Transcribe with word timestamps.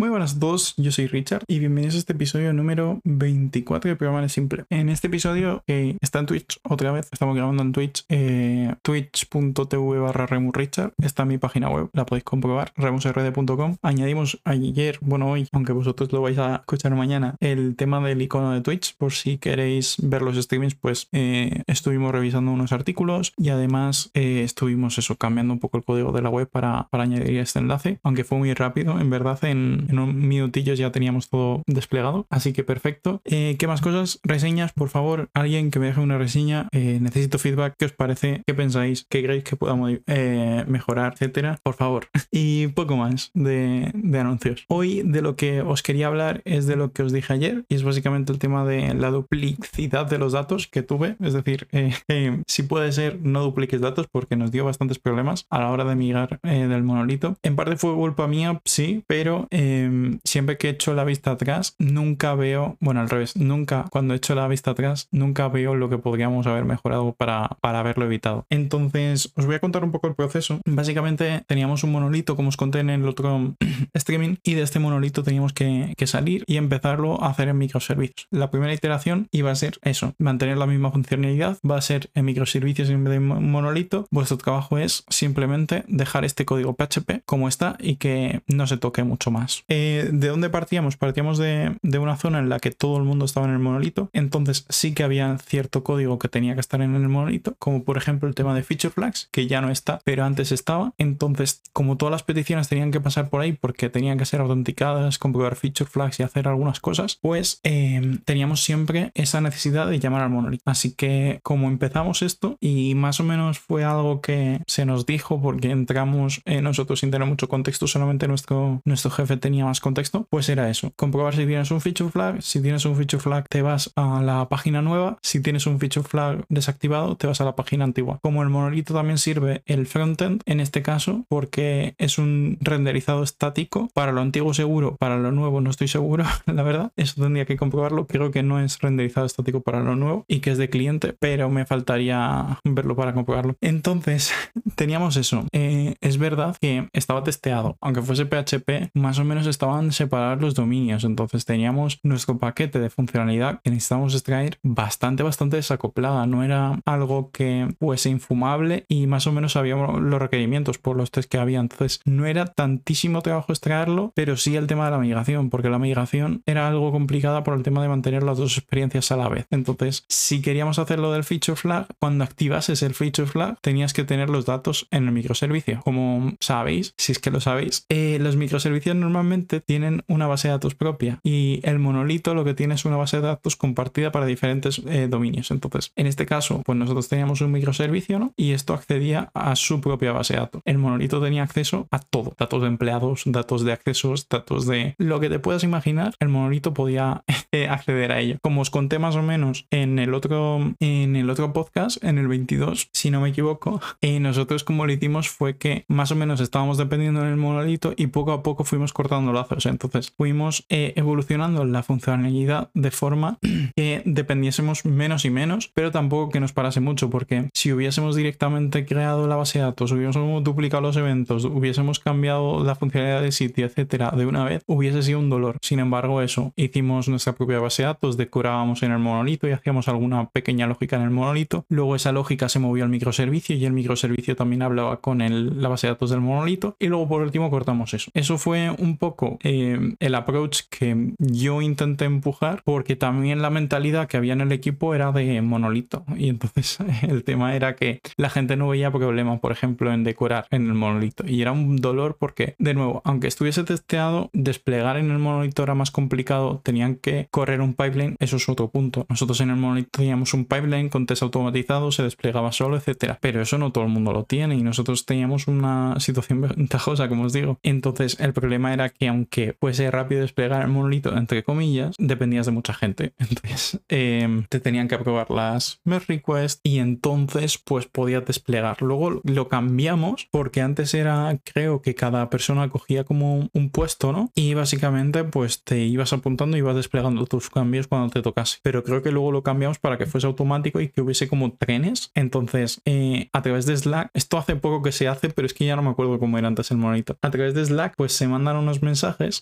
Muy 0.00 0.08
buenas 0.08 0.34
a 0.34 0.40
todos, 0.40 0.72
yo 0.78 0.90
soy 0.92 1.08
Richard 1.08 1.44
y 1.46 1.58
bienvenidos 1.58 1.94
a 1.94 1.98
este 1.98 2.14
episodio 2.14 2.54
número 2.54 3.02
24 3.04 3.90
del 3.90 3.98
programa 3.98 4.22
de 4.22 4.30
Simple. 4.30 4.64
En 4.70 4.88
este 4.88 5.08
episodio 5.08 5.62
está 5.66 6.20
en 6.20 6.24
Twitch, 6.24 6.58
otra 6.62 6.90
vez, 6.90 7.10
estamos 7.12 7.36
grabando 7.36 7.62
en 7.62 7.72
Twitch, 7.72 8.06
eh, 8.08 8.74
twitch.tv 8.80 9.98
barra 9.98 10.24
remusrichard, 10.24 10.92
está 11.02 11.26
mi 11.26 11.36
página 11.36 11.68
web, 11.68 11.90
la 11.92 12.06
podéis 12.06 12.24
comprobar, 12.24 12.72
remusrd.com. 12.76 13.76
Añadimos 13.82 14.40
ayer, 14.44 14.96
bueno 15.02 15.30
hoy, 15.30 15.46
aunque 15.52 15.74
vosotros 15.74 16.10
lo 16.12 16.22
vais 16.22 16.38
a 16.38 16.54
escuchar 16.56 16.94
mañana, 16.94 17.36
el 17.40 17.76
tema 17.76 18.00
del 18.00 18.22
icono 18.22 18.52
de 18.52 18.62
Twitch, 18.62 18.96
por 18.96 19.12
si 19.12 19.36
queréis 19.36 19.96
ver 20.02 20.22
los 20.22 20.34
streamings, 20.42 20.76
pues 20.76 21.08
eh, 21.12 21.62
estuvimos 21.66 22.10
revisando 22.12 22.52
unos 22.52 22.72
artículos 22.72 23.34
y 23.36 23.50
además 23.50 24.10
eh, 24.14 24.44
estuvimos 24.44 24.96
eso, 24.96 25.16
cambiando 25.16 25.52
un 25.52 25.60
poco 25.60 25.76
el 25.76 25.84
código 25.84 26.10
de 26.12 26.22
la 26.22 26.30
web 26.30 26.48
para, 26.48 26.88
para 26.88 27.02
añadir 27.02 27.36
este 27.36 27.58
enlace, 27.58 28.00
aunque 28.02 28.24
fue 28.24 28.38
muy 28.38 28.54
rápido, 28.54 28.98
en 28.98 29.10
verdad 29.10 29.38
en 29.44 29.89
en 29.90 29.98
un 29.98 30.28
minutillo 30.28 30.74
ya 30.74 30.92
teníamos 30.92 31.28
todo 31.28 31.62
desplegado. 31.66 32.26
Así 32.30 32.52
que 32.52 32.64
perfecto. 32.64 33.20
Eh, 33.24 33.56
¿Qué 33.58 33.66
más 33.66 33.80
cosas? 33.80 34.20
Reseñas, 34.22 34.72
por 34.72 34.88
favor. 34.88 35.28
Alguien 35.34 35.70
que 35.70 35.78
me 35.78 35.86
deje 35.86 36.00
una 36.00 36.18
reseña. 36.18 36.68
Eh, 36.72 36.98
necesito 37.00 37.38
feedback. 37.38 37.74
¿Qué 37.78 37.86
os 37.86 37.92
parece? 37.92 38.42
¿Qué 38.46 38.54
pensáis? 38.54 39.06
¿Qué 39.08 39.22
creéis 39.22 39.44
que 39.44 39.56
podamos 39.56 39.92
eh, 40.06 40.64
mejorar? 40.66 41.14
Etcétera. 41.14 41.58
Por 41.62 41.74
favor. 41.74 42.06
y 42.30 42.68
poco 42.68 42.96
más 42.96 43.30
de, 43.34 43.92
anuncios. 44.18 44.64
Hoy 44.68 45.02
de 45.04 45.22
lo 45.22 45.36
que 45.36 45.62
os 45.62 45.82
quería 45.82 46.06
hablar 46.06 46.42
es 46.44 46.66
de 46.66 46.76
lo 46.76 46.92
que 46.92 47.02
os 47.02 47.12
dije 47.12 47.32
ayer. 47.32 47.64
Y 47.68 47.74
es 47.74 47.82
básicamente 47.82 48.32
el 48.32 48.38
tema 48.38 48.64
de 48.64 48.94
la 48.94 49.10
duplicidad 49.10 50.06
de 50.06 50.18
los 50.18 50.32
datos 50.32 50.68
que 50.68 50.82
tuve. 50.82 51.16
Es 51.20 51.32
decir, 51.32 51.68
si 52.46 52.62
puede 52.62 52.92
ser, 52.92 53.18
no 53.22 53.42
dupliques 53.42 53.80
datos 53.80 54.06
porque 54.10 54.36
nos 54.36 54.50
dio 54.50 54.64
bastantes 54.64 54.98
problemas 54.98 55.46
a 55.50 55.60
la 55.60 55.70
hora 55.70 55.84
de 55.84 55.96
migrar 55.96 56.40
del 56.42 56.82
monolito. 56.82 57.36
En 57.42 57.56
parte 57.56 57.76
fue 57.76 57.94
culpa 57.94 58.26
mía, 58.26 58.60
sí, 58.64 59.02
pero 59.06 59.48
Em, 59.80 60.18
siempre 60.24 60.58
que 60.58 60.68
he 60.68 60.70
hecho 60.70 60.94
la 60.94 61.04
vista 61.04 61.32
atrás, 61.32 61.74
nunca 61.78 62.34
veo, 62.34 62.76
bueno, 62.80 63.00
al 63.00 63.08
revés, 63.08 63.36
nunca, 63.36 63.86
cuando 63.90 64.14
he 64.14 64.16
hecho 64.18 64.34
la 64.34 64.48
vista 64.48 64.72
atrás, 64.72 65.08
nunca 65.10 65.48
veo 65.48 65.74
lo 65.74 65.88
que 65.88 65.98
podríamos 65.98 66.46
haber 66.46 66.64
mejorado 66.64 67.12
para, 67.12 67.48
para 67.60 67.80
haberlo 67.80 68.04
evitado. 68.04 68.46
Entonces, 68.50 69.32
os 69.36 69.46
voy 69.46 69.54
a 69.54 69.60
contar 69.60 69.84
un 69.84 69.92
poco 69.92 70.06
el 70.08 70.14
proceso. 70.14 70.60
Básicamente, 70.66 71.42
teníamos 71.46 71.84
un 71.84 71.92
monolito, 71.92 72.36
como 72.36 72.48
os 72.48 72.56
conté 72.56 72.80
en 72.80 72.90
el 72.90 73.06
otro 73.06 73.54
streaming, 73.94 74.36
y 74.44 74.54
de 74.54 74.62
este 74.62 74.78
monolito 74.78 75.22
teníamos 75.22 75.52
que, 75.52 75.94
que 75.96 76.06
salir 76.06 76.44
y 76.46 76.56
empezarlo 76.56 77.22
a 77.22 77.28
hacer 77.28 77.48
en 77.48 77.58
microservicios. 77.58 78.26
La 78.30 78.50
primera 78.50 78.74
iteración 78.74 79.28
iba 79.32 79.50
a 79.50 79.54
ser 79.54 79.78
eso, 79.82 80.14
mantener 80.18 80.58
la 80.58 80.66
misma 80.66 80.90
funcionalidad, 80.90 81.58
va 81.68 81.76
a 81.76 81.82
ser 81.82 82.10
en 82.14 82.24
microservicios 82.24 82.90
en 82.90 83.04
vez 83.04 83.14
de 83.14 83.20
monolito. 83.20 84.06
Vuestro 84.10 84.38
trabajo 84.38 84.78
es 84.78 85.04
simplemente 85.08 85.84
dejar 85.88 86.24
este 86.24 86.44
código 86.44 86.74
PHP 86.74 87.22
como 87.24 87.48
está 87.48 87.76
y 87.80 87.96
que 87.96 88.42
no 88.46 88.66
se 88.66 88.76
toque 88.76 89.04
mucho 89.04 89.30
más. 89.30 89.59
Eh, 89.68 90.08
¿De 90.12 90.28
dónde 90.28 90.50
partíamos? 90.50 90.96
Partíamos 90.96 91.38
de, 91.38 91.76
una 91.82 92.16
zona 92.16 92.38
en 92.38 92.48
la 92.48 92.60
que 92.60 92.70
todo 92.70 92.96
el 92.96 93.04
mundo 93.04 93.24
estaba 93.24 93.46
en 93.46 93.52
el 93.52 93.58
monolito, 93.58 94.08
entonces 94.12 94.64
sí 94.68 94.94
que 94.94 95.02
había 95.02 95.36
cierto 95.38 95.84
código 95.84 96.18
que 96.18 96.28
tenía 96.28 96.54
que 96.54 96.60
estar 96.60 96.80
en 96.80 96.94
el 96.94 97.08
monolito, 97.08 97.54
como 97.58 97.84
por 97.84 97.96
ejemplo 97.96 98.28
el 98.28 98.34
tema 98.34 98.54
de 98.54 98.62
feature 98.62 98.92
flags, 98.92 99.28
que 99.30 99.46
ya 99.46 99.60
no 99.60 99.70
está, 99.70 100.00
pero 100.04 100.24
antes 100.24 100.52
estaba. 100.52 100.92
Entonces, 100.98 101.62
como 101.72 101.96
todas 101.96 102.12
las 102.12 102.22
peticiones 102.22 102.68
tenían 102.68 102.90
que 102.90 103.00
pasar 103.00 103.28
por 103.28 103.40
ahí 103.40 103.52
porque 103.52 103.90
tenían 103.90 104.18
que 104.18 104.24
ser 104.24 104.40
autenticadas, 104.40 105.18
comprobar 105.18 105.56
feature 105.56 105.88
flags 105.88 106.20
y 106.20 106.22
hacer 106.22 106.48
algunas 106.48 106.80
cosas, 106.80 107.18
pues 107.20 107.60
em, 107.62 108.18
teníamos 108.24 108.62
siempre 108.62 109.10
esa 109.14 109.40
necesidad 109.40 109.88
de 109.88 109.98
llamar 109.98 110.22
al 110.22 110.30
monolito. 110.30 110.62
Así 110.66 110.92
que 110.94 111.40
como 111.42 111.68
empezamos 111.68 112.22
esto 112.22 112.56
y 112.60 112.94
más 112.94 113.20
o 113.20 113.24
menos 113.24 113.58
fue 113.58 113.84
algo 113.84 114.20
que 114.20 114.60
se 114.66 114.84
nos 114.84 115.06
dijo 115.06 115.40
porque 115.40 115.70
entramos 115.70 116.40
eh, 116.44 116.62
nosotros 116.62 117.00
sin 117.00 117.10
tener 117.10 117.26
mucho 117.28 117.48
contexto, 117.48 117.86
solamente 117.86 118.28
nuestro, 118.28 118.80
nuestro 118.84 119.10
jefe 119.10 119.36
tenía 119.36 119.49
más 119.58 119.80
contexto, 119.80 120.26
pues 120.30 120.48
era 120.48 120.70
eso. 120.70 120.92
Comprobar 120.96 121.34
si 121.34 121.46
tienes 121.46 121.70
un 121.70 121.80
feature 121.80 122.10
flag. 122.10 122.42
Si 122.42 122.60
tienes 122.60 122.84
un 122.84 122.96
feature 122.96 123.22
flag, 123.22 123.48
te 123.48 123.62
vas 123.62 123.92
a 123.96 124.22
la 124.22 124.48
página 124.48 124.82
nueva. 124.82 125.18
Si 125.22 125.40
tienes 125.40 125.66
un 125.66 125.78
feature 125.78 126.06
flag 126.06 126.44
desactivado, 126.48 127.16
te 127.16 127.26
vas 127.26 127.40
a 127.40 127.44
la 127.44 127.56
página 127.56 127.84
antigua. 127.84 128.18
Como 128.22 128.42
el 128.42 128.48
monolito 128.48 128.94
también 128.94 129.18
sirve 129.18 129.62
el 129.66 129.86
frontend, 129.86 130.42
en 130.46 130.60
este 130.60 130.82
caso, 130.82 131.24
porque 131.28 131.94
es 131.98 132.18
un 132.18 132.58
renderizado 132.60 133.22
estático. 133.22 133.90
Para 133.94 134.12
lo 134.12 134.20
antiguo 134.20 134.54
seguro, 134.54 134.96
para 134.96 135.18
lo 135.18 135.32
nuevo 135.32 135.60
no 135.60 135.70
estoy 135.70 135.88
seguro, 135.88 136.24
la 136.46 136.62
verdad. 136.62 136.92
Eso 136.96 137.20
tendría 137.22 137.44
que 137.44 137.56
comprobarlo. 137.56 138.06
Creo 138.06 138.30
que 138.30 138.42
no 138.42 138.60
es 138.60 138.78
renderizado 138.80 139.26
estático 139.26 139.60
para 139.60 139.80
lo 139.80 139.96
nuevo 139.96 140.24
y 140.28 140.40
que 140.40 140.50
es 140.50 140.58
de 140.58 140.70
cliente, 140.70 141.14
pero 141.18 141.50
me 141.50 141.66
faltaría 141.66 142.58
verlo 142.64 142.96
para 142.96 143.14
comprobarlo. 143.14 143.56
Entonces, 143.60 144.32
teníamos 144.74 145.16
eso. 145.16 145.46
Eh, 145.52 145.94
es 146.00 146.18
verdad 146.18 146.56
que 146.60 146.88
estaba 146.92 147.24
testeado, 147.24 147.76
aunque 147.80 148.02
fuese 148.02 148.26
PHP, 148.26 148.90
más 148.94 149.18
o 149.18 149.24
menos 149.24 149.39
estaban 149.46 149.92
separados 149.92 150.40
los 150.40 150.54
dominios, 150.54 151.04
entonces 151.04 151.44
teníamos 151.44 152.00
nuestro 152.02 152.38
paquete 152.38 152.78
de 152.78 152.90
funcionalidad 152.90 153.60
que 153.62 153.70
necesitábamos 153.70 154.14
extraer 154.14 154.58
bastante, 154.62 155.22
bastante 155.22 155.56
desacoplada. 155.56 156.26
No 156.26 156.42
era 156.42 156.80
algo 156.84 157.30
que 157.30 157.74
fuese 157.78 158.10
infumable 158.10 158.84
y 158.88 159.06
más 159.06 159.26
o 159.26 159.32
menos 159.32 159.52
sabíamos 159.52 160.00
los 160.00 160.20
requerimientos 160.20 160.78
por 160.78 160.96
los 160.96 161.10
test 161.10 161.30
que 161.30 161.38
había. 161.38 161.60
Entonces 161.60 162.00
no 162.04 162.26
era 162.26 162.46
tantísimo 162.46 163.22
trabajo 163.22 163.52
extraerlo, 163.52 164.12
pero 164.14 164.36
sí 164.36 164.56
el 164.56 164.66
tema 164.66 164.84
de 164.86 164.90
la 164.92 164.98
migración, 164.98 165.50
porque 165.50 165.70
la 165.70 165.78
migración 165.78 166.42
era 166.46 166.68
algo 166.68 166.92
complicada 166.92 167.44
por 167.44 167.54
el 167.54 167.62
tema 167.62 167.82
de 167.82 167.88
mantener 167.88 168.22
las 168.22 168.38
dos 168.38 168.56
experiencias 168.58 169.10
a 169.12 169.16
la 169.16 169.28
vez. 169.28 169.46
Entonces, 169.50 170.04
si 170.08 170.42
queríamos 170.42 170.78
hacerlo 170.78 171.12
del 171.12 171.24
feature 171.24 171.56
flag, 171.56 171.86
cuando 171.98 172.24
activases 172.24 172.82
el 172.82 172.94
feature 172.94 173.28
flag, 173.28 173.58
tenías 173.60 173.92
que 173.92 174.04
tener 174.04 174.30
los 174.30 174.46
datos 174.46 174.86
en 174.90 175.06
el 175.06 175.12
microservicio. 175.12 175.80
Como 175.82 176.34
sabéis, 176.40 176.94
si 176.96 177.12
es 177.12 177.18
que 177.18 177.30
lo 177.30 177.40
sabéis, 177.40 177.86
eh, 177.88 178.18
los 178.20 178.36
microservicios 178.36 178.96
normalmente 178.96 179.29
tienen 179.38 180.02
una 180.08 180.26
base 180.26 180.48
de 180.48 180.52
datos 180.52 180.74
propia 180.74 181.20
y 181.22 181.60
el 181.62 181.78
monolito 181.78 182.34
lo 182.34 182.44
que 182.44 182.54
tiene 182.54 182.74
es 182.74 182.84
una 182.84 182.96
base 182.96 183.18
de 183.18 183.26
datos 183.26 183.56
compartida 183.56 184.12
para 184.12 184.26
diferentes 184.26 184.82
eh, 184.86 185.08
dominios. 185.08 185.50
Entonces, 185.50 185.92
en 185.96 186.06
este 186.06 186.26
caso, 186.26 186.62
pues 186.64 186.76
nosotros 186.76 187.08
teníamos 187.08 187.40
un 187.40 187.52
microservicio, 187.52 188.18
¿no? 188.18 188.32
Y 188.36 188.52
esto 188.52 188.74
accedía 188.74 189.30
a 189.34 189.56
su 189.56 189.80
propia 189.80 190.12
base 190.12 190.34
de 190.34 190.40
datos. 190.40 190.62
El 190.64 190.78
monolito 190.78 191.20
tenía 191.20 191.42
acceso 191.42 191.86
a 191.90 191.98
todo, 191.98 192.34
datos 192.38 192.62
de 192.62 192.68
empleados, 192.68 193.22
datos 193.26 193.64
de 193.64 193.72
accesos, 193.72 194.28
datos 194.28 194.66
de 194.66 194.94
lo 194.98 195.20
que 195.20 195.28
te 195.28 195.38
puedas 195.38 195.64
imaginar, 195.64 196.14
el 196.20 196.28
monolito 196.28 196.74
podía 196.74 197.24
eh, 197.52 197.68
acceder 197.68 198.12
a 198.12 198.20
ello. 198.20 198.38
Como 198.42 198.62
os 198.62 198.70
conté 198.70 198.98
más 198.98 199.16
o 199.16 199.22
menos 199.22 199.66
en 199.70 199.98
el 199.98 200.14
otro, 200.14 200.74
en 200.80 201.16
el 201.16 201.30
otro 201.30 201.52
podcast, 201.52 202.02
en 202.02 202.18
el 202.18 202.28
22, 202.28 202.88
si 202.92 203.10
no 203.10 203.20
me 203.20 203.30
equivoco, 203.30 203.80
eh, 204.00 204.20
nosotros 204.20 204.64
como 204.64 204.86
lo 204.86 204.92
hicimos 204.92 205.28
fue 205.28 205.56
que 205.56 205.84
más 205.88 206.10
o 206.10 206.16
menos 206.16 206.40
estábamos 206.40 206.78
dependiendo 206.78 207.20
en 207.20 207.28
el 207.28 207.36
monolito 207.36 207.92
y 207.96 208.08
poco 208.08 208.32
a 208.32 208.42
poco 208.42 208.64
fuimos 208.64 208.92
cortando 208.92 209.19
lazos. 209.26 209.66
Entonces 209.66 210.12
fuimos 210.16 210.64
eh, 210.68 210.92
evolucionando 210.96 211.64
la 211.64 211.82
funcionalidad 211.82 212.70
de 212.74 212.90
forma 212.90 213.38
que 213.76 214.02
dependiésemos 214.04 214.84
menos 214.84 215.24
y 215.24 215.30
menos, 215.30 215.70
pero 215.72 215.90
tampoco 215.90 216.30
que 216.30 216.40
nos 216.40 216.52
parase 216.52 216.80
mucho, 216.80 217.10
porque 217.10 217.48
si 217.54 217.72
hubiésemos 217.72 218.16
directamente 218.16 218.84
creado 218.84 219.26
la 219.26 219.36
base 219.36 219.58
de 219.58 219.64
datos, 219.64 219.92
hubiésemos 219.92 220.42
duplicado 220.42 220.82
los 220.82 220.96
eventos, 220.96 221.44
hubiésemos 221.44 221.98
cambiado 221.98 222.64
la 222.64 222.74
funcionalidad 222.74 223.22
de 223.22 223.32
sitio, 223.32 223.66
etcétera, 223.66 224.10
de 224.16 224.26
una 224.26 224.44
vez, 224.44 224.62
hubiese 224.66 225.02
sido 225.02 225.18
un 225.18 225.30
dolor. 225.30 225.56
Sin 225.60 225.78
embargo, 225.78 226.22
eso, 226.22 226.52
hicimos 226.56 227.08
nuestra 227.08 227.34
propia 227.34 227.58
base 227.58 227.82
de 227.82 227.88
datos, 227.88 228.16
decorábamos 228.16 228.82
en 228.82 228.92
el 228.92 228.98
monolito 228.98 229.48
y 229.48 229.52
hacíamos 229.52 229.88
alguna 229.88 230.28
pequeña 230.30 230.66
lógica 230.66 230.96
en 230.96 231.02
el 231.02 231.10
monolito. 231.10 231.64
Luego 231.68 231.96
esa 231.96 232.12
lógica 232.12 232.48
se 232.48 232.58
movió 232.58 232.84
al 232.84 232.90
microservicio 232.90 233.56
y 233.56 233.64
el 233.64 233.72
microservicio 233.72 234.36
también 234.36 234.62
hablaba 234.62 235.00
con 235.00 235.20
la 235.20 235.68
base 235.68 235.86
de 235.86 235.92
datos 235.92 236.10
del 236.10 236.20
monolito. 236.20 236.76
Y 236.78 236.86
luego 236.86 237.08
por 237.08 237.22
último 237.22 237.50
cortamos 237.50 237.94
eso. 237.94 238.10
Eso 238.14 238.38
fue 238.38 238.70
un 238.70 238.96
poco 238.96 239.09
eh, 239.42 239.94
el 239.98 240.14
approach 240.14 240.62
que 240.70 241.14
yo 241.18 241.62
intenté 241.62 242.04
empujar 242.04 242.62
porque 242.64 242.96
también 242.96 243.42
la 243.42 243.50
mentalidad 243.50 244.08
que 244.08 244.16
había 244.16 244.32
en 244.32 244.40
el 244.40 244.52
equipo 244.52 244.94
era 244.94 245.12
de 245.12 245.40
monolito 245.42 246.04
y 246.16 246.28
entonces 246.28 246.78
el 247.02 247.24
tema 247.24 247.54
era 247.54 247.76
que 247.76 248.00
la 248.16 248.30
gente 248.30 248.56
no 248.56 248.68
veía 248.68 248.90
problemas, 248.90 249.40
por 249.40 249.52
ejemplo, 249.52 249.92
en 249.92 250.04
decorar 250.04 250.46
en 250.50 250.66
el 250.66 250.74
monolito 250.74 251.24
y 251.26 251.42
era 251.42 251.52
un 251.52 251.76
dolor 251.76 252.16
porque, 252.18 252.54
de 252.58 252.74
nuevo, 252.74 253.02
aunque 253.04 253.28
estuviese 253.28 253.64
testeado, 253.64 254.30
desplegar 254.32 254.96
en 254.96 255.10
el 255.10 255.18
monolito 255.18 255.62
era 255.62 255.74
más 255.74 255.90
complicado, 255.90 256.60
tenían 256.62 256.96
que 256.96 257.28
correr 257.30 257.60
un 257.60 257.74
pipeline, 257.74 258.16
eso 258.18 258.36
es 258.36 258.48
otro 258.48 258.70
punto. 258.70 259.06
Nosotros 259.08 259.40
en 259.40 259.50
el 259.50 259.56
monolito 259.56 259.90
teníamos 259.92 260.34
un 260.34 260.44
pipeline 260.44 260.88
con 260.88 261.06
test 261.06 261.22
automatizado, 261.22 261.92
se 261.92 262.02
desplegaba 262.02 262.52
solo, 262.52 262.76
etcétera, 262.76 263.18
pero 263.20 263.40
eso 263.40 263.58
no 263.58 263.72
todo 263.72 263.84
el 263.84 263.90
mundo 263.90 264.12
lo 264.12 264.24
tiene 264.24 264.56
y 264.56 264.62
nosotros 264.62 265.06
teníamos 265.06 265.48
una 265.48 265.98
situación 266.00 266.40
ventajosa, 266.56 267.08
como 267.08 267.24
os 267.24 267.32
digo. 267.32 267.58
Entonces 267.62 268.18
el 268.20 268.32
problema 268.32 268.72
era 268.72 268.88
que 269.00 269.08
aunque 269.08 269.56
fuese 269.58 269.90
rápido 269.90 270.20
desplegar 270.20 270.60
el 270.60 270.68
monolito, 270.68 271.16
entre 271.16 271.42
comillas, 271.42 271.96
dependías 271.98 272.44
de 272.44 272.52
mucha 272.52 272.74
gente. 272.74 273.14
Entonces, 273.18 273.80
em, 273.88 274.44
te 274.44 274.60
tenían 274.60 274.88
que 274.88 274.94
aprobar 274.94 275.30
las 275.30 275.80
merge 275.84 276.10
requests 276.10 276.60
y 276.62 276.78
entonces, 276.78 277.56
pues 277.56 277.86
podías 277.86 278.26
desplegar. 278.26 278.82
Luego 278.82 279.20
lo 279.24 279.48
cambiamos 279.48 280.28
porque 280.30 280.60
antes 280.60 280.92
era, 280.92 281.38
creo 281.44 281.80
que 281.80 281.94
cada 281.94 282.28
persona 282.28 282.68
cogía 282.68 283.04
como 283.04 283.48
un 283.52 283.70
puesto, 283.70 284.12
¿no? 284.12 284.30
Y 284.34 284.54
básicamente, 284.54 285.24
pues 285.24 285.62
te 285.64 285.78
ibas 285.78 286.12
apuntando 286.12 286.56
y 286.56 286.60
ibas 286.60 286.76
desplegando 286.76 287.24
tus 287.26 287.48
cambios 287.48 287.86
cuando 287.86 288.10
te 288.10 288.20
tocase. 288.20 288.58
Pero 288.62 288.84
creo 288.84 289.02
que 289.02 289.12
luego 289.12 289.32
lo 289.32 289.42
cambiamos 289.42 289.78
para 289.78 289.96
que 289.96 290.06
fuese 290.06 290.26
automático 290.26 290.80
y 290.80 290.88
que 290.88 291.00
hubiese 291.00 291.28
como 291.28 291.52
trenes. 291.52 292.10
Entonces, 292.14 292.82
eh, 292.84 293.30
a 293.32 293.40
través 293.40 293.64
de 293.66 293.76
Slack, 293.76 294.10
esto 294.12 294.36
hace 294.36 294.56
poco 294.56 294.82
que 294.82 294.92
se 294.92 295.08
hace, 295.08 295.30
pero 295.30 295.46
es 295.46 295.54
que 295.54 295.64
ya 295.64 295.76
no 295.76 295.82
me 295.82 295.90
acuerdo 295.90 296.18
cómo 296.18 296.36
era 296.36 296.48
antes 296.48 296.70
el 296.70 296.76
monolito. 296.76 297.16
A 297.22 297.30
través 297.30 297.54
de 297.54 297.64
Slack, 297.64 297.94
pues 297.96 298.12
se 298.12 298.28
mandan 298.28 298.56
unos 298.56 298.82
mensajes 298.82 298.89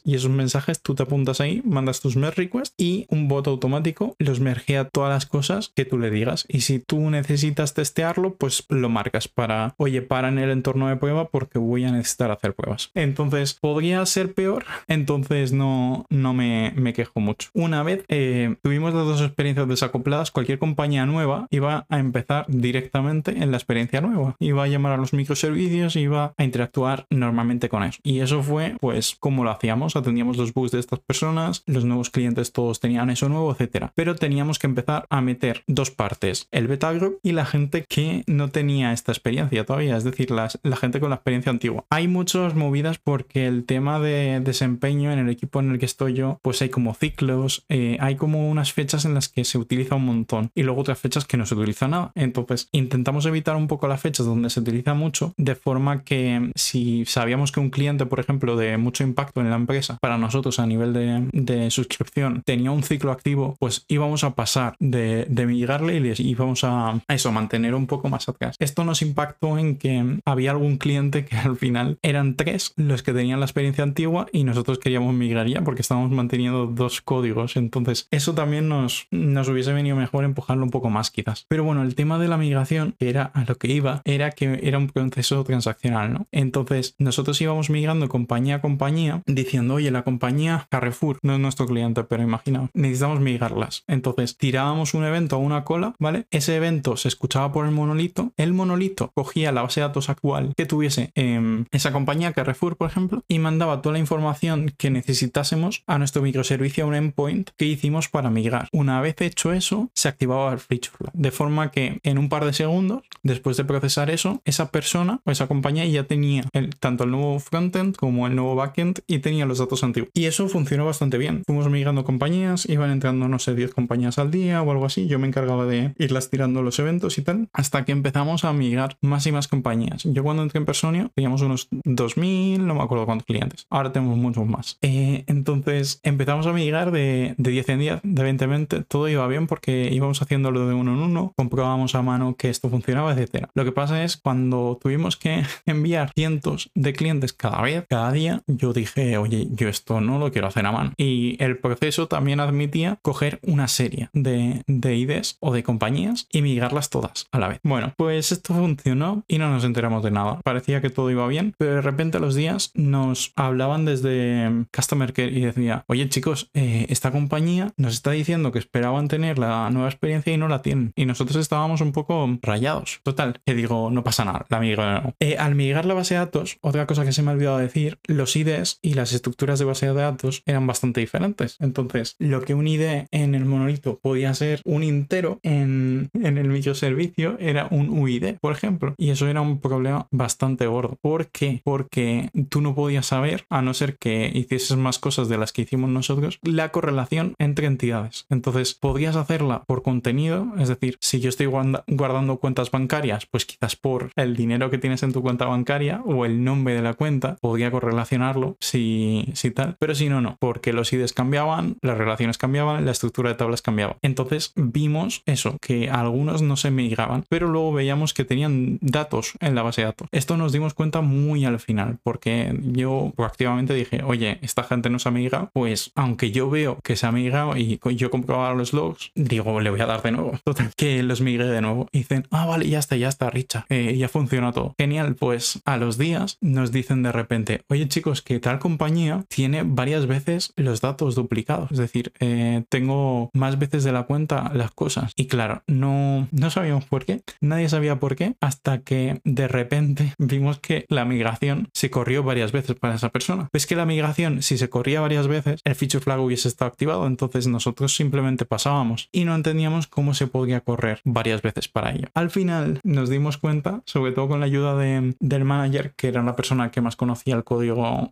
y 0.04 0.14
esos 0.14 0.30
mensajes 0.30 0.80
tú 0.82 0.94
te 0.94 1.02
apuntas 1.02 1.40
ahí, 1.40 1.62
mandas 1.64 2.00
tus 2.00 2.16
merge 2.16 2.42
requests 2.42 2.74
y 2.76 3.06
un 3.08 3.28
bot 3.28 3.46
automático 3.46 4.14
los 4.18 4.40
mergea 4.40 4.88
todas 4.88 5.10
las 5.10 5.26
cosas 5.26 5.72
que 5.74 5.84
tú 5.84 5.98
le 5.98 6.10
digas. 6.10 6.44
Y 6.48 6.60
si 6.60 6.78
tú 6.78 7.10
necesitas 7.10 7.74
testearlo, 7.74 8.34
pues 8.34 8.64
lo 8.68 8.88
marcas 8.88 9.28
para, 9.28 9.74
oye, 9.78 10.02
para 10.02 10.28
en 10.28 10.38
el 10.38 10.50
entorno 10.50 10.88
de 10.88 10.96
prueba 10.96 11.28
porque 11.28 11.58
voy 11.58 11.84
a 11.84 11.92
necesitar 11.92 12.30
hacer 12.30 12.54
pruebas. 12.54 12.90
Entonces, 12.94 13.54
podría 13.54 14.04
ser 14.06 14.34
peor, 14.34 14.64
entonces 14.86 15.52
no, 15.52 16.06
no 16.10 16.34
me, 16.34 16.72
me 16.76 16.92
quejo 16.92 17.20
mucho. 17.20 17.48
Una 17.54 17.82
vez 17.82 18.04
eh, 18.08 18.56
tuvimos 18.62 18.94
las 18.94 19.06
dos 19.06 19.20
experiencias 19.22 19.68
desacopladas, 19.68 20.30
cualquier 20.30 20.58
compañía 20.58 21.06
nueva 21.06 21.46
iba 21.50 21.86
a 21.88 21.98
empezar 21.98 22.44
directamente 22.48 23.42
en 23.42 23.50
la 23.50 23.56
experiencia 23.56 24.00
nueva. 24.00 24.36
Iba 24.38 24.64
a 24.64 24.68
llamar 24.68 24.92
a 24.92 24.96
los 24.96 25.12
microservicios, 25.12 25.96
iba 25.96 26.34
a 26.36 26.44
interactuar 26.44 27.06
normalmente 27.10 27.68
con 27.68 27.82
eso. 27.82 27.98
Y 28.02 28.20
eso 28.20 28.42
fue, 28.42 28.76
pues, 28.80 29.16
como 29.28 29.44
lo 29.44 29.50
hacíamos, 29.50 29.94
atendíamos 29.94 30.38
los 30.38 30.54
bugs 30.54 30.70
de 30.70 30.80
estas 30.80 31.00
personas, 31.00 31.62
los 31.66 31.84
nuevos 31.84 32.08
clientes 32.08 32.50
todos 32.50 32.80
tenían 32.80 33.10
eso 33.10 33.28
nuevo, 33.28 33.52
etcétera. 33.52 33.92
Pero 33.94 34.14
teníamos 34.14 34.58
que 34.58 34.66
empezar 34.66 35.04
a 35.10 35.20
meter 35.20 35.64
dos 35.66 35.90
partes, 35.90 36.48
el 36.50 36.66
beta 36.66 36.90
group 36.94 37.18
y 37.22 37.32
la 37.32 37.44
gente 37.44 37.84
que 37.86 38.24
no 38.26 38.48
tenía 38.48 38.94
esta 38.94 39.12
experiencia 39.12 39.66
todavía, 39.66 39.98
es 39.98 40.04
decir, 40.04 40.30
la, 40.30 40.48
la 40.62 40.76
gente 40.76 40.98
con 40.98 41.10
la 41.10 41.16
experiencia 41.16 41.50
antigua. 41.50 41.84
Hay 41.90 42.08
muchas 42.08 42.54
movidas 42.54 42.96
porque 42.96 43.46
el 43.46 43.66
tema 43.66 44.00
de 44.00 44.40
desempeño 44.40 45.12
en 45.12 45.18
el 45.18 45.28
equipo 45.28 45.60
en 45.60 45.72
el 45.72 45.78
que 45.78 45.84
estoy 45.84 46.14
yo, 46.14 46.38
pues 46.40 46.62
hay 46.62 46.70
como 46.70 46.94
ciclos, 46.94 47.66
eh, 47.68 47.98
hay 48.00 48.16
como 48.16 48.48
unas 48.48 48.72
fechas 48.72 49.04
en 49.04 49.12
las 49.12 49.28
que 49.28 49.44
se 49.44 49.58
utiliza 49.58 49.96
un 49.96 50.06
montón 50.06 50.52
y 50.54 50.62
luego 50.62 50.80
otras 50.80 50.98
fechas 50.98 51.26
que 51.26 51.36
no 51.36 51.44
se 51.44 51.54
utiliza 51.54 51.86
nada. 51.86 52.12
Entonces, 52.14 52.70
intentamos 52.72 53.26
evitar 53.26 53.56
un 53.56 53.68
poco 53.68 53.88
las 53.88 54.00
fechas 54.00 54.24
donde 54.24 54.48
se 54.48 54.60
utiliza 54.60 54.94
mucho, 54.94 55.34
de 55.36 55.54
forma 55.54 56.02
que 56.02 56.50
si 56.54 57.04
sabíamos 57.04 57.52
que 57.52 57.60
un 57.60 57.68
cliente, 57.68 58.06
por 58.06 58.20
ejemplo, 58.20 58.56
de 58.56 58.78
mucho 58.78 59.04
impacto 59.04 59.17
en 59.36 59.50
la 59.50 59.56
empresa, 59.56 59.98
para 60.00 60.18
nosotros 60.18 60.58
a 60.58 60.66
nivel 60.66 60.92
de, 60.92 61.70
suscripción, 61.70 62.42
tenía 62.44 62.70
un 62.70 62.82
ciclo 62.82 63.12
activo, 63.12 63.56
pues 63.58 63.84
íbamos 63.88 64.24
a 64.24 64.34
pasar 64.34 64.74
de, 64.78 65.26
migrarle 65.48 65.96
y 65.96 66.00
les 66.00 66.20
íbamos 66.20 66.64
a, 66.64 67.00
eso, 67.08 67.32
mantener 67.32 67.74
un 67.74 67.86
poco 67.86 68.08
más 68.08 68.28
atrás. 68.28 68.56
Esto 68.58 68.84
nos 68.84 69.02
impactó 69.02 69.58
en 69.58 69.76
que 69.76 70.18
había 70.24 70.50
algún 70.50 70.76
cliente 70.76 71.24
que 71.24 71.36
al 71.36 71.56
final 71.56 71.98
eran 72.02 72.36
tres 72.36 72.72
los 72.76 73.02
que 73.02 73.12
tenían 73.12 73.40
la 73.40 73.46
experiencia 73.46 73.84
antigua 73.84 74.26
y 74.32 74.44
nosotros 74.44 74.78
queríamos 74.78 75.14
migrar 75.14 75.46
ya 75.46 75.62
porque 75.62 75.82
estábamos 75.82 76.10
manteniendo 76.10 76.66
dos 76.66 77.00
códigos. 77.00 77.56
Entonces, 77.56 78.08
eso 78.10 78.34
también 78.34 78.68
nos, 78.68 79.06
nos 79.10 79.48
hubiese 79.48 79.72
venido 79.72 79.96
mejor 79.96 80.24
empujarlo 80.24 80.64
un 80.64 80.70
poco 80.70 80.90
más 80.90 81.10
quizás. 81.10 81.46
Pero 81.48 81.64
bueno, 81.64 81.82
el 81.82 81.94
tema 81.94 82.18
de 82.18 82.28
la 82.28 82.36
migración, 82.36 82.94
era 82.98 83.24
a 83.24 83.44
lo 83.44 83.56
que 83.56 83.68
iba, 83.68 84.02
era 84.04 84.30
que 84.30 84.60
era 84.62 84.78
un 84.78 84.88
proceso 84.88 85.42
transaccional, 85.44 86.12
¿no? 86.12 86.26
Entonces, 86.32 86.94
nosotros 86.98 87.40
íbamos 87.40 87.70
migrando 87.70 88.08
compañía 88.08 88.56
a 88.56 88.60
compañía 88.60 89.07
diciendo, 89.26 89.74
oye, 89.74 89.90
la 89.90 90.02
compañía 90.02 90.66
Carrefour 90.70 91.18
no 91.22 91.34
es 91.34 91.40
nuestro 91.40 91.66
cliente, 91.66 92.04
pero 92.04 92.22
imaginaos, 92.22 92.70
necesitamos 92.74 93.20
migrarlas. 93.20 93.84
Entonces, 93.86 94.36
tirábamos 94.36 94.94
un 94.94 95.04
evento 95.04 95.36
a 95.36 95.38
una 95.38 95.64
cola, 95.64 95.94
¿vale? 95.98 96.26
Ese 96.30 96.56
evento 96.56 96.96
se 96.96 97.08
escuchaba 97.08 97.52
por 97.52 97.66
el 97.66 97.72
monolito, 97.72 98.32
el 98.36 98.52
monolito 98.52 99.10
cogía 99.14 99.52
la 99.52 99.62
base 99.62 99.80
de 99.80 99.86
datos 99.86 100.08
actual 100.08 100.52
que 100.56 100.66
tuviese 100.66 101.10
en 101.14 101.66
esa 101.70 101.92
compañía 101.92 102.32
Carrefour, 102.32 102.76
por 102.76 102.90
ejemplo, 102.90 103.24
y 103.28 103.38
mandaba 103.38 103.82
toda 103.82 103.94
la 103.94 103.98
información 103.98 104.72
que 104.76 104.90
necesitásemos 104.90 105.82
a 105.86 105.98
nuestro 105.98 106.22
microservicio, 106.22 106.84
a 106.84 106.86
un 106.88 106.94
endpoint 106.94 107.50
que 107.56 107.66
hicimos 107.66 108.08
para 108.08 108.30
migrar. 108.30 108.68
Una 108.72 109.00
vez 109.00 109.20
hecho 109.20 109.52
eso, 109.52 109.90
se 109.94 110.08
activaba 110.08 110.52
el 110.52 110.58
feature 110.58 111.10
de 111.12 111.30
forma 111.30 111.70
que 111.70 112.00
en 112.02 112.18
un 112.18 112.28
par 112.28 112.44
de 112.44 112.52
segundos, 112.52 113.02
después 113.22 113.56
de 113.56 113.64
procesar 113.64 114.10
eso, 114.10 114.40
esa 114.44 114.70
persona 114.70 115.20
o 115.24 115.30
esa 115.30 115.46
compañía 115.46 115.84
ya 115.86 116.04
tenía 116.04 116.44
tanto 116.80 117.04
el 117.04 117.10
nuevo 117.10 117.38
frontend 117.38 117.96
como 117.96 118.26
el 118.26 118.36
nuevo 118.36 118.54
backend 118.54 118.97
y 119.06 119.18
tenía 119.20 119.46
los 119.46 119.58
datos 119.58 119.84
antiguos. 119.84 120.10
Y 120.14 120.24
eso 120.24 120.48
funcionó 120.48 120.86
bastante 120.86 121.18
bien. 121.18 121.42
Fuimos 121.46 121.68
migrando 121.68 122.04
compañías, 122.04 122.68
iban 122.68 122.90
entrando, 122.90 123.28
no 123.28 123.38
sé, 123.38 123.54
10 123.54 123.74
compañías 123.74 124.18
al 124.18 124.30
día 124.30 124.62
o 124.62 124.70
algo 124.70 124.86
así. 124.86 125.06
Yo 125.06 125.18
me 125.18 125.26
encargaba 125.26 125.66
de 125.66 125.94
irlas 125.98 126.30
tirando 126.30 126.62
los 126.62 126.78
eventos 126.78 127.18
y 127.18 127.22
tal, 127.22 127.48
hasta 127.52 127.84
que 127.84 127.92
empezamos 127.92 128.44
a 128.44 128.52
migrar 128.52 128.96
más 129.00 129.26
y 129.26 129.32
más 129.32 129.48
compañías. 129.48 130.04
Yo 130.04 130.22
cuando 130.22 130.42
entré 130.42 130.58
en 130.58 130.66
Personio 130.66 131.10
teníamos 131.14 131.42
unos 131.42 131.68
2.000, 131.70 132.58
no 132.58 132.74
me 132.74 132.82
acuerdo 132.82 133.06
cuántos 133.06 133.26
clientes. 133.26 133.66
Ahora 133.70 133.92
tenemos 133.92 134.16
muchos 134.18 134.46
más. 134.46 134.78
Eh, 134.82 135.24
entonces 135.26 136.00
empezamos 136.02 136.46
a 136.46 136.52
migrar 136.52 136.90
de, 136.90 137.34
de 137.36 137.50
10 137.50 137.68
en 137.70 137.78
10, 137.78 138.00
de 138.02 138.22
20 138.22 138.44
en 138.44 138.50
20. 138.50 138.82
Todo 138.84 139.08
iba 139.08 139.26
bien 139.26 139.46
porque 139.46 139.88
íbamos 139.92 140.20
haciéndolo 140.22 140.66
de 140.66 140.74
uno 140.74 140.92
en 140.92 140.98
uno, 140.98 141.32
comprobábamos 141.36 141.94
a 141.94 142.02
mano 142.02 142.36
que 142.36 142.50
esto 142.50 142.68
funcionaba, 142.68 143.12
etcétera. 143.12 143.50
Lo 143.54 143.64
que 143.64 143.72
pasa 143.72 144.02
es 144.04 144.16
cuando 144.16 144.78
tuvimos 144.80 145.16
que 145.16 145.42
enviar 145.66 146.12
cientos 146.14 146.70
de 146.74 146.92
clientes 146.92 147.32
cada 147.32 147.62
vez, 147.62 147.84
cada 147.88 148.12
día, 148.12 148.42
yo 148.46 148.72
dije, 148.72 148.87
oye, 148.96 149.48
yo 149.50 149.68
esto 149.68 150.00
no 150.00 150.18
lo 150.18 150.32
quiero 150.32 150.48
hacer 150.48 150.66
a 150.66 150.72
mano. 150.72 150.92
Y 150.96 151.36
el 151.42 151.58
proceso 151.58 152.08
también 152.08 152.40
admitía 152.40 152.98
coger 153.02 153.38
una 153.42 153.68
serie 153.68 154.10
de, 154.12 154.62
de 154.66 154.96
IDs 154.96 155.36
o 155.40 155.52
de 155.52 155.62
compañías 155.62 156.26
y 156.32 156.42
migrarlas 156.42 156.90
todas 156.90 157.26
a 157.32 157.38
la 157.38 157.48
vez. 157.48 157.60
Bueno, 157.62 157.92
pues 157.96 158.32
esto 158.32 158.54
funcionó 158.54 159.24
y 159.28 159.38
no 159.38 159.50
nos 159.50 159.64
enteramos 159.64 160.02
de 160.02 160.10
nada. 160.10 160.40
Parecía 160.42 160.80
que 160.80 160.90
todo 160.90 161.10
iba 161.10 161.26
bien, 161.26 161.54
pero 161.58 161.76
de 161.76 161.82
repente 161.82 162.18
a 162.18 162.20
los 162.20 162.34
días 162.34 162.70
nos 162.74 163.32
hablaban 163.36 163.84
desde 163.84 164.66
Customer 164.74 165.12
Care 165.12 165.30
y 165.30 165.40
decía, 165.40 165.84
oye 165.86 166.08
chicos, 166.08 166.50
eh, 166.54 166.86
esta 166.88 167.10
compañía 167.10 167.72
nos 167.76 167.94
está 167.94 168.12
diciendo 168.12 168.52
que 168.52 168.58
esperaban 168.58 169.08
tener 169.08 169.38
la 169.38 169.70
nueva 169.70 169.88
experiencia 169.88 170.32
y 170.32 170.36
no 170.36 170.48
la 170.48 170.62
tienen. 170.62 170.92
Y 170.96 171.06
nosotros 171.06 171.36
estábamos 171.36 171.80
un 171.80 171.92
poco 171.92 172.38
rayados. 172.42 173.00
Total, 173.02 173.40
que 173.44 173.54
digo, 173.54 173.90
no 173.90 174.04
pasa 174.04 174.24
nada, 174.24 174.46
la 174.48 174.60
migro 174.60 174.78
eh, 175.20 175.36
al 175.38 175.54
migrar 175.54 175.84
la 175.86 175.94
base 175.94 176.14
de 176.14 176.20
datos, 176.20 176.58
otra 176.60 176.86
cosa 176.86 177.04
que 177.04 177.12
se 177.12 177.22
me 177.22 177.30
ha 177.30 177.34
olvidado 177.34 177.58
decir, 177.58 177.98
los 178.06 178.36
IDs 178.36 178.77
y 178.82 178.94
las 178.94 179.12
estructuras 179.12 179.58
de 179.58 179.64
base 179.64 179.86
de 179.86 179.94
datos 179.94 180.42
eran 180.46 180.66
bastante 180.66 181.00
diferentes. 181.00 181.56
Entonces, 181.60 182.16
lo 182.18 182.42
que 182.42 182.54
un 182.54 182.66
ID 182.66 183.06
en 183.10 183.34
el 183.34 183.44
monolito 183.44 183.98
podía 183.98 184.32
ser 184.34 184.60
un 184.64 184.82
entero 184.82 185.40
en, 185.42 186.10
en 186.14 186.38
el 186.38 186.48
microservicio 186.48 187.36
era 187.38 187.68
un 187.70 187.90
UID, 187.90 188.36
por 188.40 188.52
ejemplo. 188.52 188.94
Y 188.96 189.10
eso 189.10 189.26
era 189.28 189.40
un 189.40 189.60
problema 189.60 190.06
bastante 190.10 190.66
gordo. 190.66 190.96
¿Por 191.00 191.28
qué? 191.28 191.60
Porque 191.64 192.30
tú 192.48 192.60
no 192.60 192.74
podías 192.74 193.06
saber, 193.06 193.44
a 193.50 193.62
no 193.62 193.74
ser 193.74 193.96
que 193.98 194.30
hicieses 194.32 194.76
más 194.76 194.98
cosas 194.98 195.28
de 195.28 195.38
las 195.38 195.52
que 195.52 195.62
hicimos 195.62 195.90
nosotros, 195.90 196.38
la 196.42 196.70
correlación 196.70 197.34
entre 197.38 197.66
entidades. 197.66 198.26
Entonces, 198.28 198.74
podías 198.74 199.16
hacerla 199.16 199.64
por 199.66 199.82
contenido, 199.82 200.46
es 200.58 200.68
decir, 200.68 200.96
si 201.00 201.20
yo 201.20 201.28
estoy 201.28 201.46
guardando 201.46 202.36
cuentas 202.38 202.70
bancarias, 202.70 203.26
pues 203.26 203.44
quizás 203.44 203.76
por 203.76 204.10
el 204.16 204.36
dinero 204.36 204.70
que 204.70 204.78
tienes 204.78 205.02
en 205.02 205.12
tu 205.12 205.22
cuenta 205.22 205.46
bancaria 205.46 206.02
o 206.04 206.24
el 206.24 206.44
nombre 206.44 206.74
de 206.74 206.82
la 206.82 206.94
cuenta, 206.94 207.36
podría 207.40 207.70
correlacionarlo 207.70 208.56
si, 208.68 209.28
si 209.34 209.50
tal, 209.50 209.76
pero 209.78 209.94
si 209.94 210.08
no, 210.08 210.20
no, 210.20 210.36
porque 210.38 210.72
los 210.72 210.92
IDs 210.92 211.12
cambiaban, 211.12 211.76
las 211.82 211.98
relaciones 211.98 212.38
cambiaban, 212.38 212.84
la 212.84 212.92
estructura 212.92 213.30
de 213.30 213.36
tablas 213.36 213.62
cambiaba. 213.62 213.96
Entonces 214.02 214.52
vimos 214.56 215.22
eso, 215.26 215.56
que 215.60 215.90
algunos 215.90 216.42
no 216.42 216.56
se 216.56 216.70
migraban, 216.70 217.24
pero 217.28 217.48
luego 217.48 217.72
veíamos 217.72 218.14
que 218.14 218.24
tenían 218.24 218.78
datos 218.80 219.32
en 219.40 219.54
la 219.54 219.62
base 219.62 219.82
de 219.82 219.86
datos. 219.86 220.08
Esto 220.12 220.36
nos 220.36 220.52
dimos 220.52 220.74
cuenta 220.74 221.00
muy 221.00 221.44
al 221.44 221.60
final, 221.60 221.98
porque 222.02 222.58
yo 222.62 223.12
proactivamente 223.16 223.74
dije, 223.74 224.02
oye, 224.04 224.38
esta 224.42 224.62
gente 224.62 224.90
no 224.90 224.98
se 224.98 225.08
ha 225.08 225.12
migrado, 225.12 225.50
pues 225.52 225.92
aunque 225.94 226.30
yo 226.30 226.50
veo 226.50 226.78
que 226.82 226.96
se 226.96 227.06
ha 227.06 227.12
migrado 227.12 227.56
y 227.56 227.78
yo 227.96 228.10
comprobaba 228.10 228.54
los 228.54 228.72
logs, 228.72 229.10
digo, 229.14 229.60
le 229.60 229.70
voy 229.70 229.80
a 229.80 229.86
dar 229.86 230.02
de 230.02 230.12
nuevo. 230.12 230.32
Total, 230.44 230.70
que 230.76 231.02
los 231.02 231.20
migré 231.20 231.46
de 231.46 231.60
nuevo. 231.60 231.88
Y 231.92 231.98
dicen, 231.98 232.26
ah, 232.30 232.46
vale, 232.46 232.68
ya 232.68 232.78
está, 232.78 232.96
ya 232.96 233.08
está, 233.08 233.30
Richa, 233.30 233.66
eh, 233.68 233.96
ya 233.96 234.08
funciona 234.08 234.52
todo. 234.52 234.74
Genial, 234.78 235.14
pues 235.14 235.60
a 235.64 235.76
los 235.76 235.98
días 235.98 236.38
nos 236.40 236.72
dicen 236.72 237.02
de 237.02 237.12
repente, 237.12 237.62
oye 237.68 237.88
chicos, 237.88 238.22
que 238.22 238.40
tal 238.40 238.57
compañía 238.58 239.24
tiene 239.28 239.62
varias 239.64 240.06
veces 240.06 240.52
los 240.56 240.80
datos 240.80 241.14
duplicados. 241.14 241.70
Es 241.72 241.78
decir, 241.78 242.12
eh, 242.20 242.64
tengo 242.68 243.30
más 243.34 243.58
veces 243.58 243.84
de 243.84 243.92
la 243.92 244.04
cuenta 244.04 244.50
las 244.54 244.70
cosas. 244.70 245.12
Y 245.16 245.26
claro, 245.26 245.62
no, 245.66 246.28
no 246.30 246.50
sabíamos 246.50 246.84
por 246.84 247.04
qué. 247.04 247.22
Nadie 247.40 247.68
sabía 247.68 247.98
por 247.98 248.16
qué 248.16 248.34
hasta 248.40 248.78
que 248.78 249.20
de 249.24 249.48
repente 249.48 250.14
vimos 250.18 250.58
que 250.58 250.86
la 250.88 251.04
migración 251.04 251.68
se 251.72 251.90
corrió 251.90 252.22
varias 252.22 252.52
veces 252.52 252.76
para 252.76 252.94
esa 252.94 253.10
persona. 253.10 253.48
Pues 253.50 253.66
que 253.66 253.76
la 253.76 253.86
migración, 253.86 254.42
si 254.42 254.58
se 254.58 254.68
corría 254.68 255.00
varias 255.00 255.28
veces, 255.28 255.60
el 255.64 255.74
feature 255.74 256.02
flag 256.02 256.20
hubiese 256.20 256.48
estado 256.48 256.70
activado. 256.70 257.06
Entonces 257.06 257.46
nosotros 257.46 257.94
simplemente 257.94 258.44
pasábamos 258.44 259.08
y 259.12 259.24
no 259.24 259.34
entendíamos 259.34 259.86
cómo 259.86 260.14
se 260.14 260.26
podía 260.26 260.60
correr 260.60 261.00
varias 261.04 261.42
veces 261.42 261.68
para 261.68 261.92
ello. 261.92 262.08
Al 262.14 262.30
final 262.30 262.80
nos 262.84 263.10
dimos 263.10 263.38
cuenta, 263.38 263.82
sobre 263.86 264.12
todo 264.12 264.28
con 264.28 264.40
la 264.40 264.46
ayuda 264.46 264.76
de, 264.76 265.14
del 265.20 265.44
manager, 265.44 265.92
que 265.96 266.08
era 266.08 266.22
la 266.22 266.36
persona 266.36 266.70
que 266.70 266.80
más 266.80 266.96
conocía 266.96 267.34
el 267.34 267.44
código 267.44 268.10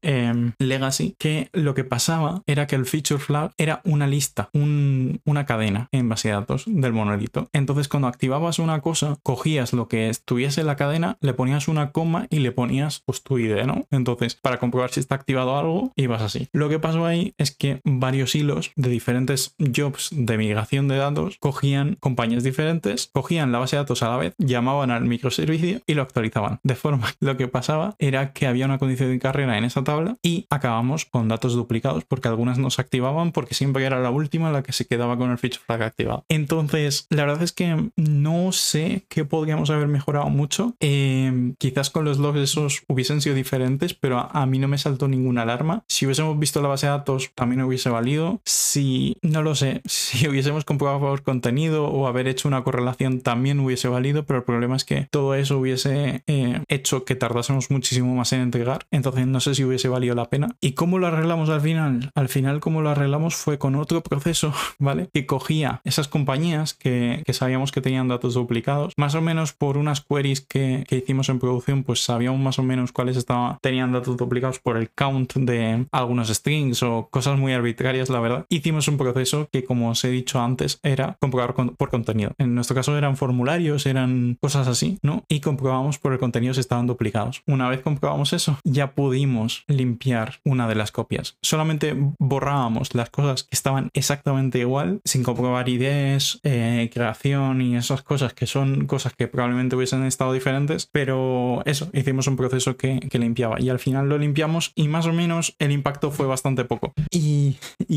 legacy, 0.58 1.14
que 1.18 1.48
lo 1.52 1.74
que 1.74 1.84
pasaba 1.84 2.42
era 2.46 2.66
que 2.66 2.76
el 2.76 2.86
feature 2.86 3.20
flag 3.20 3.52
era 3.58 3.80
una 3.84 4.06
lista, 4.06 4.50
una 4.52 5.46
cadena 5.46 5.88
en 5.92 6.08
base 6.08 6.28
de 6.28 6.34
datos 6.34 6.64
del 6.66 6.92
monolito. 6.92 7.48
Entonces 7.52 7.88
cuando 7.88 8.08
activabas 8.08 8.58
una 8.58 8.80
cosa, 8.80 9.18
cogías 9.22 9.72
lo 9.72 9.88
que 9.88 10.08
estuviese 10.08 10.60
en 10.60 10.66
la 10.66 10.76
cadena, 10.76 11.16
le 11.20 11.34
ponías 11.34 11.68
una 11.68 11.92
coma 11.92 12.26
y 12.30 12.38
le 12.40 12.52
ponías 12.52 13.02
pues 13.04 13.22
tu 13.22 13.38
ID, 13.38 13.64
¿no? 13.64 13.86
Entonces 13.90 14.34
para 14.34 14.58
comprobar 14.58 14.90
si 14.90 15.00
está 15.00 15.14
activado 15.14 15.58
algo, 15.58 15.92
ibas 15.96 16.22
así. 16.22 16.48
Lo 16.52 16.68
que 16.68 16.78
pasó 16.78 17.06
ahí 17.06 17.34
es 17.38 17.50
que 17.50 17.80
varios 17.84 18.34
hilos 18.34 18.72
de 18.76 18.90
diferentes 18.90 19.54
jobs 19.58 20.10
de 20.12 20.38
migración 20.38 20.88
de 20.88 20.96
datos 20.96 21.38
cogían 21.38 21.96
compañías 22.00 22.44
diferentes, 22.44 23.10
cogían 23.12 23.52
la 23.52 23.58
base 23.58 23.76
de 23.76 23.82
datos 23.82 24.02
a 24.02 24.08
la 24.08 24.16
vez, 24.16 24.34
llamaban 24.38 24.90
al 24.90 25.04
microservicio 25.04 25.80
y 25.86 25.94
lo 25.94 26.02
actualizaban. 26.02 26.60
De 26.62 26.74
forma 26.74 27.08
que 27.08 27.26
lo 27.26 27.36
que 27.36 27.48
pasaba 27.48 27.94
era 27.98 28.32
que 28.32 28.46
había 28.46 28.66
una 28.66 28.78
condición 28.78 29.10
de 29.10 29.18
carrera 29.18 29.58
en 29.58 29.64
esa 29.64 29.84
tabla 29.84 30.15
y 30.22 30.46
acabamos 30.50 31.04
con 31.04 31.28
datos 31.28 31.54
duplicados 31.54 32.04
porque 32.04 32.28
algunas 32.28 32.58
no 32.58 32.70
se 32.70 32.80
activaban 32.80 33.32
porque 33.32 33.54
siempre 33.54 33.84
era 33.84 34.00
la 34.00 34.10
última 34.10 34.50
la 34.50 34.62
que 34.62 34.72
se 34.72 34.86
quedaba 34.86 35.16
con 35.16 35.30
el 35.30 35.38
feature 35.38 35.62
flag 35.64 35.82
activado. 35.82 36.24
Entonces, 36.28 37.06
la 37.10 37.24
verdad 37.24 37.42
es 37.42 37.52
que 37.52 37.90
no 37.96 38.52
sé 38.52 39.04
qué 39.08 39.24
podríamos 39.24 39.70
haber 39.70 39.88
mejorado 39.88 40.28
mucho. 40.28 40.74
Eh, 40.80 41.54
quizás 41.58 41.90
con 41.90 42.04
los 42.04 42.18
logs 42.18 42.40
esos 42.40 42.82
hubiesen 42.88 43.20
sido 43.20 43.34
diferentes, 43.34 43.94
pero 43.94 44.18
a, 44.18 44.26
a, 44.32 44.46
mí 44.46 44.58
no 44.58 44.68
me 44.68 44.78
saltó 44.78 45.08
ninguna 45.08 45.42
alarma. 45.42 45.84
Si 45.88 46.06
hubiésemos 46.06 46.38
visto 46.38 46.62
la 46.62 46.68
base 46.68 46.86
de 46.86 46.92
datos, 46.92 47.30
también 47.34 47.62
hubiese 47.62 47.90
valido. 47.90 48.40
Si, 48.44 49.16
no 49.22 49.42
lo 49.42 49.54
sé, 49.54 49.82
si 49.86 50.28
hubiésemos 50.28 50.64
comprobado 50.64 51.00
por 51.00 51.22
contenido 51.22 51.86
o 51.88 52.06
haber 52.06 52.28
hecho 52.28 52.48
una 52.48 52.62
correlación, 52.64 53.20
también 53.20 53.60
hubiese 53.60 53.88
valido, 53.88 54.24
pero 54.24 54.38
el 54.38 54.44
problema 54.44 54.76
es 54.76 54.84
que 54.84 55.08
todo 55.10 55.34
eso 55.34 55.58
hubiese 55.58 56.22
eh, 56.26 56.62
hecho 56.68 57.04
que 57.04 57.14
tardásemos 57.14 57.70
muchísimo 57.70 58.14
más 58.14 58.32
en 58.32 58.40
entregar. 58.40 58.86
Entonces, 58.90 59.26
no 59.26 59.40
sé 59.40 59.54
si 59.54 59.64
hubiese 59.64 59.88
valido 59.88 60.05
la 60.14 60.28
pena. 60.28 60.56
¿Y 60.60 60.72
cómo 60.72 60.98
lo 60.98 61.06
arreglamos 61.06 61.48
al 61.48 61.60
final? 61.60 62.10
Al 62.14 62.28
final, 62.28 62.60
como 62.60 62.82
lo 62.82 62.90
arreglamos 62.90 63.34
fue 63.34 63.58
con 63.58 63.74
otro 63.74 64.02
proceso, 64.02 64.52
¿vale? 64.78 65.08
Que 65.12 65.26
cogía 65.26 65.80
esas 65.84 66.08
compañías 66.08 66.74
que, 66.74 67.22
sabíamos 67.32 67.72
que 67.72 67.80
tenían 67.80 68.08
datos 68.08 68.34
duplicados, 68.34 68.92
más 68.96 69.14
o 69.14 69.20
menos 69.20 69.52
por 69.52 69.76
unas 69.76 70.00
queries 70.00 70.40
que, 70.40 70.84
hicimos 70.90 71.28
en 71.28 71.38
producción, 71.38 71.84
pues 71.84 72.02
sabíamos 72.02 72.40
más 72.40 72.58
o 72.58 72.62
menos 72.62 72.92
cuáles 72.92 73.16
estaban, 73.16 73.58
tenían 73.60 73.92
datos 73.92 74.16
duplicados 74.16 74.58
por 74.58 74.76
el 74.76 74.90
count 74.90 75.34
de 75.34 75.86
algunos 75.92 76.28
strings 76.28 76.82
o 76.82 77.08
cosas 77.10 77.38
muy 77.38 77.52
arbitrarias, 77.52 78.08
la 78.08 78.20
verdad. 78.20 78.46
Hicimos 78.48 78.88
un 78.88 78.96
proceso 78.96 79.48
que, 79.52 79.64
como 79.64 79.90
os 79.90 80.04
he 80.04 80.10
dicho 80.10 80.40
antes, 80.40 80.80
era 80.82 81.16
comprobar 81.20 81.54
por 81.54 81.90
contenido. 81.90 82.32
En 82.38 82.54
nuestro 82.54 82.74
caso 82.74 82.96
eran 82.96 83.16
formularios, 83.16 83.86
eran 83.86 84.38
cosas 84.40 84.68
así, 84.68 84.98
¿no? 85.02 85.24
Y 85.28 85.40
comprobamos 85.40 85.98
por 85.98 86.12
el 86.12 86.18
contenido 86.18 86.54
si 86.54 86.60
estaban 86.60 86.86
duplicados. 86.86 87.42
Una 87.46 87.68
vez 87.68 87.80
comprobamos 87.80 88.32
eso, 88.32 88.58
ya 88.64 88.92
pudimos 88.92 89.64
limpiar 89.66 89.95
una 90.44 90.68
de 90.68 90.74
las 90.74 90.92
copias. 90.92 91.36
Solamente 91.42 91.96
borrábamos 92.18 92.94
las 92.94 93.10
cosas 93.10 93.44
que 93.44 93.54
estaban 93.54 93.90
exactamente 93.92 94.58
igual, 94.58 95.00
sin 95.04 95.22
comprobar 95.22 95.68
IDs, 95.68 96.40
eh, 96.42 96.90
creación 96.92 97.60
y 97.60 97.76
esas 97.76 98.02
cosas 98.02 98.34
que 98.34 98.46
son 98.46 98.86
cosas 98.86 99.14
que 99.14 99.28
probablemente 99.28 99.76
hubiesen 99.76 100.04
estado 100.04 100.32
diferentes, 100.32 100.88
pero 100.90 101.62
eso, 101.64 101.88
hicimos 101.92 102.26
un 102.26 102.36
proceso 102.36 102.76
que, 102.76 103.00
limpiaba 103.16 103.58
y 103.58 103.70
al 103.70 103.78
final 103.78 104.10
lo 104.10 104.18
limpiamos 104.18 104.72
y 104.74 104.88
más 104.88 105.06
o 105.06 105.12
menos 105.12 105.54
el 105.58 105.70
impacto 105.70 106.10
fue 106.10 106.26
bastante 106.26 106.66
poco. 106.66 106.92
Y, 107.10 107.56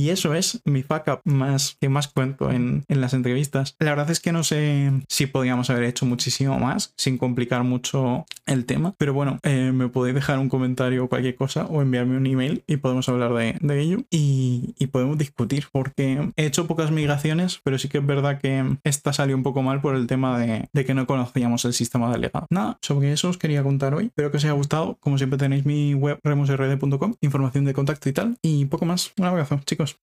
eso 0.10 0.34
es 0.34 0.62
mi 0.66 0.82
fuck 0.82 1.22
más 1.26 1.78
que 1.80 1.88
más 1.88 2.08
cuento 2.08 2.50
en, 2.50 2.84
en, 2.88 3.02
las 3.02 3.14
entrevistas. 3.14 3.76
La 3.80 3.92
verdad 3.92 4.10
es 4.10 4.20
que 4.20 4.32
no 4.32 4.44
sé 4.44 4.92
si 5.08 5.28
podríamos 5.28 5.70
haber 5.70 5.84
hecho 5.84 6.06
muchísimo 6.06 6.58
más 6.58 6.94
sin 6.98 7.18
complicar 7.18 7.64
mucho 7.64 8.26
el 8.46 8.66
tema, 8.66 8.96
pero 8.98 9.14
bueno, 9.14 9.40
eh, 9.44 9.72
me 9.74 9.90
podéis 9.90 10.16
dejar 10.16 10.40
un 10.40 10.50
comentario 10.50 11.04
o 11.04 11.10
cualquier 11.10 11.36
cosa 11.36 11.66
o 11.66 11.82
enviarme 11.90 12.18
un 12.18 12.28
email 12.28 12.64
y 12.68 12.78
podemos 12.78 13.10
hablar 13.10 13.34
de, 13.34 13.82
ello 13.82 14.00
y, 14.10 14.76
podemos 14.92 15.18
discutir 15.18 15.66
porque 15.72 16.32
he 16.36 16.46
hecho 16.46 16.66
pocas 16.66 16.92
migraciones, 16.92 17.60
pero 17.64 17.78
sí 17.78 17.90
que 17.90 18.00
es 18.00 18.06
verdad 18.06 18.40
que 18.40 18.78
esta 18.84 19.14
salió 19.14 19.36
un 19.36 19.44
poco 19.44 19.62
mal 19.62 19.82
por 19.82 19.96
el 19.96 20.08
tema 20.08 20.40
de, 20.40 20.68
que 20.86 20.94
no 20.94 21.06
conocíamos 21.06 21.66
el 21.66 21.74
sistema 21.74 22.12
delegado. 22.12 22.48
Nada, 22.50 22.78
sobre 22.82 23.12
eso 23.12 23.30
os 23.30 23.38
quería 23.38 23.64
contar 23.64 23.94
hoy. 23.94 24.06
Espero 24.06 24.32
que 24.32 24.38
os 24.38 24.44
haya 24.44 24.54
gustado. 24.54 24.98
Como 25.00 25.18
siempre 25.18 25.38
tenéis 25.38 25.66
mi 25.66 25.94
web 25.94 26.20
remusrd.com, 26.24 27.16
información 27.22 27.66
de 27.66 27.74
contacto 27.74 28.10
y 28.10 28.14
tal. 28.14 28.38
Y 28.42 28.66
poco 28.66 28.86
más. 28.86 29.14
Un 29.18 29.26
abrazo, 29.26 29.60
chicos. 29.66 30.00